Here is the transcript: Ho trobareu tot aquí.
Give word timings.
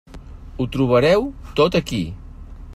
Ho 0.59 0.65
trobareu 0.77 1.27
tot 1.61 1.81
aquí. 1.81 2.03